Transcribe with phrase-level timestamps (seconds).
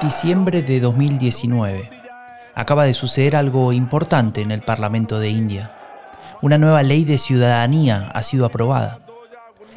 [0.00, 1.90] Diciembre de 2019.
[2.54, 5.76] Acaba de suceder algo importante en el Parlamento de India.
[6.40, 9.00] Una nueva ley de ciudadanía ha sido aprobada.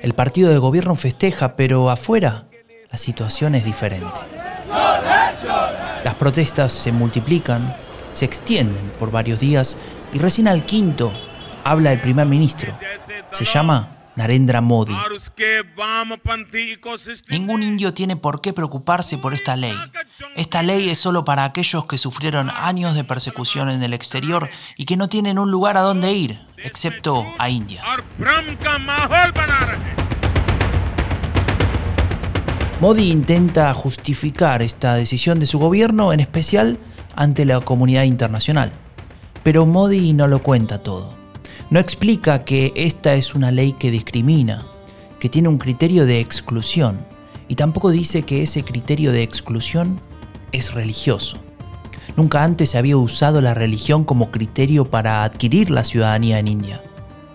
[0.02, 2.46] El partido de gobierno festeja, pero afuera
[2.90, 4.22] la situación es diferente.
[6.06, 7.76] Las protestas se multiplican,
[8.12, 9.78] se extienden por varios días
[10.14, 11.12] y recién al quinto
[11.66, 12.74] habla el primer ministro.
[13.32, 14.94] Se llama Narendra Modi.
[17.30, 19.74] Ningún indio tiene por qué preocuparse por esta ley.
[20.36, 24.84] Esta ley es solo para aquellos que sufrieron años de persecución en el exterior y
[24.84, 27.82] que no tienen un lugar a donde ir, excepto a India.
[32.82, 36.78] Modi intenta justificar esta decisión de su gobierno, en especial
[37.16, 38.74] ante la comunidad internacional.
[39.44, 41.19] Pero Modi no lo cuenta todo.
[41.70, 44.66] No explica que esta es una ley que discrimina,
[45.20, 47.00] que tiene un criterio de exclusión,
[47.48, 50.02] y tampoco dice que ese criterio de exclusión
[50.52, 51.38] es religioso.
[52.18, 56.82] Nunca antes se había usado la religión como criterio para adquirir la ciudadanía en India.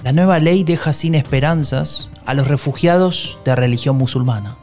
[0.03, 4.57] La nueva ley deja sin esperanzas a los refugiados de religión musulmana.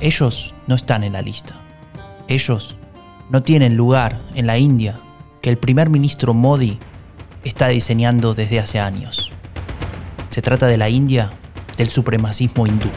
[0.00, 1.60] Ellos no están en la lista.
[2.26, 2.78] Ellos
[3.28, 4.98] no tienen lugar en la India
[5.42, 6.78] que el primer ministro Modi
[7.44, 9.30] está diseñando desde hace años.
[10.30, 11.30] Se trata de la India
[11.76, 12.88] del supremacismo hindú.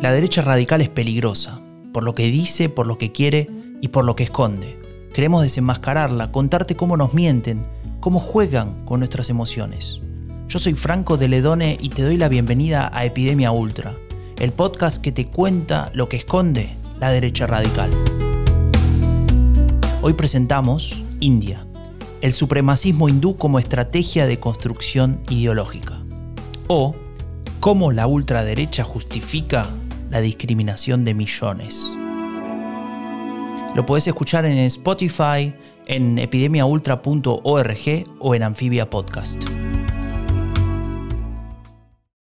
[0.00, 1.60] La derecha radical es peligrosa,
[1.92, 3.48] por lo que dice, por lo que quiere
[3.80, 4.78] y por lo que esconde.
[5.12, 7.66] Queremos desenmascararla, contarte cómo nos mienten,
[8.00, 10.00] cómo juegan con nuestras emociones.
[10.48, 13.96] Yo soy Franco de Ledone y te doy la bienvenida a Epidemia Ultra,
[14.38, 17.90] el podcast que te cuenta lo que esconde la derecha radical.
[20.00, 21.66] Hoy presentamos India,
[22.20, 25.98] el supremacismo hindú como estrategia de construcción ideológica.
[26.68, 26.94] O
[27.58, 29.66] cómo la ultraderecha justifica
[30.08, 31.96] la discriminación de millones.
[33.74, 35.52] Lo puedes escuchar en Spotify,
[35.86, 39.42] en epidemiaultra.org o en Amphibia Podcast.